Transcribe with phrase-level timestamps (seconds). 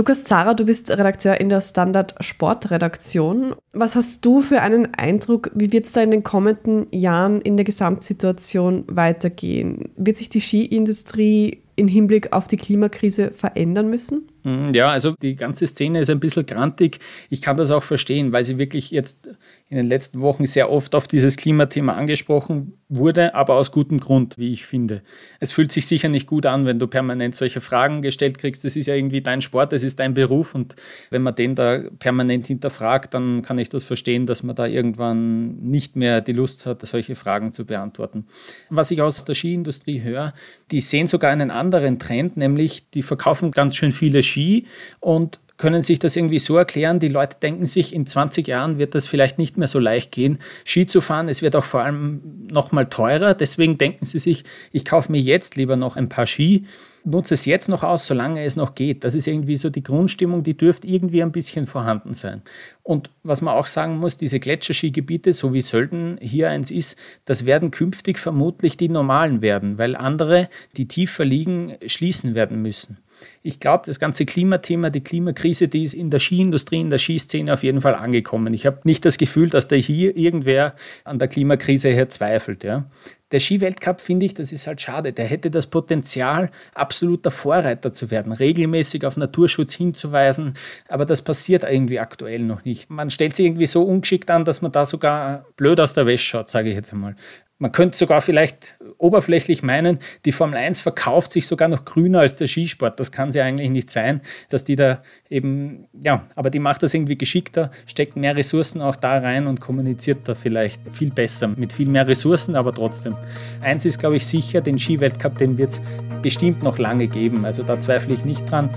[0.00, 3.54] Lukas Zara, du bist Redakteur in der Standard Sportredaktion.
[3.74, 7.58] Was hast du für einen Eindruck, wie wird es da in den kommenden Jahren in
[7.58, 9.90] der Gesamtsituation weitergehen?
[9.96, 14.29] Wird sich die Skiindustrie im Hinblick auf die Klimakrise verändern müssen?
[14.42, 16.98] Mhm, ja, also die ganze Szene ist ein bisschen grantig.
[17.28, 19.28] Ich kann das auch verstehen, weil sie wirklich jetzt
[19.68, 24.36] in den letzten Wochen sehr oft auf dieses Klimathema angesprochen wurde, aber aus gutem Grund,
[24.36, 25.02] wie ich finde.
[25.38, 28.64] Es fühlt sich sicher nicht gut an, wenn du permanent solche Fragen gestellt kriegst.
[28.64, 30.74] Das ist ja irgendwie dein Sport, das ist dein Beruf und
[31.10, 35.56] wenn man den da permanent hinterfragt, dann kann ich das verstehen, dass man da irgendwann
[35.60, 38.26] nicht mehr die Lust hat, solche Fragen zu beantworten.
[38.70, 40.34] Was ich aus der Skiindustrie höre,
[40.70, 44.66] die sehen sogar einen anderen Trend, nämlich die verkaufen ganz schön viele Ski
[45.00, 48.94] und können sich das irgendwie so erklären, die Leute denken sich, in 20 Jahren wird
[48.94, 51.28] das vielleicht nicht mehr so leicht gehen, Ski zu fahren.
[51.28, 53.34] Es wird auch vor allem noch mal teurer.
[53.34, 56.64] Deswegen denken sie sich, ich kaufe mir jetzt lieber noch ein paar Ski,
[57.04, 59.04] nutze es jetzt noch aus, solange es noch geht.
[59.04, 62.40] Das ist irgendwie so die Grundstimmung, die dürfte irgendwie ein bisschen vorhanden sein.
[62.82, 67.44] Und was man auch sagen muss, diese Gletscherskigebiete, so wie Sölden hier eins ist, das
[67.44, 72.96] werden künftig vermutlich die normalen werden, weil andere, die tiefer liegen, schließen werden müssen
[73.42, 77.52] ich glaube, das ganze Klimathema, die Klimakrise, die ist in der Skiindustrie, in der Skiszene
[77.52, 78.52] auf jeden Fall angekommen.
[78.54, 82.64] Ich habe nicht das Gefühl, dass da hier irgendwer an der Klimakrise her zweifelt.
[82.64, 82.84] Ja.
[83.32, 85.12] Der Skiweltcup, finde ich, das ist halt schade.
[85.12, 90.54] Der hätte das Potenzial, absoluter Vorreiter zu werden, regelmäßig auf Naturschutz hinzuweisen.
[90.88, 92.90] Aber das passiert irgendwie aktuell noch nicht.
[92.90, 96.24] Man stellt sich irgendwie so ungeschickt an, dass man da sogar blöd aus der Wäsche
[96.24, 97.14] schaut, sage ich jetzt einmal.
[97.60, 102.38] Man könnte sogar vielleicht oberflächlich meinen, die Formel 1 verkauft sich sogar noch grüner als
[102.38, 102.98] der Skisport.
[102.98, 106.94] Das kann sie eigentlich nicht sein, dass die da eben, ja, aber die macht das
[106.94, 111.74] irgendwie geschickter, steckt mehr Ressourcen auch da rein und kommuniziert da vielleicht viel besser mit
[111.74, 113.14] viel mehr Ressourcen, aber trotzdem.
[113.60, 115.80] Eins ist, glaube ich, sicher, den Skiweltcup, den wird es
[116.22, 117.44] bestimmt noch lange geben.
[117.44, 118.70] Also da zweifle ich nicht dran.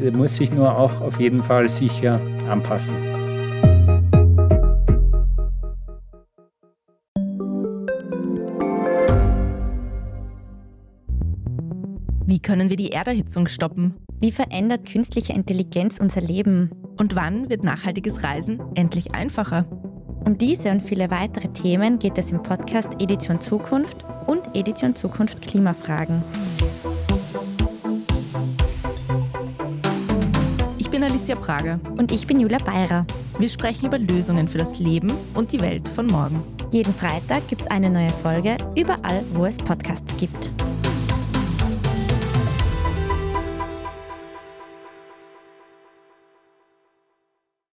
[0.00, 3.17] Der muss sich nur auch auf jeden Fall sicher anpassen.
[12.28, 13.94] Wie können wir die Erderhitzung stoppen?
[14.20, 16.70] Wie verändert künstliche Intelligenz unser Leben?
[16.98, 19.64] Und wann wird nachhaltiges Reisen endlich einfacher?
[20.26, 25.40] Um diese und viele weitere Themen geht es im Podcast Edition Zukunft und Edition Zukunft
[25.40, 26.22] Klimafragen.
[30.76, 31.80] Ich bin Alicia Prager.
[31.96, 33.06] Und ich bin Julia Beirer.
[33.38, 36.42] Wir sprechen über Lösungen für das Leben und die Welt von morgen.
[36.72, 40.50] Jeden Freitag gibt es eine neue Folge, überall, wo es Podcasts gibt.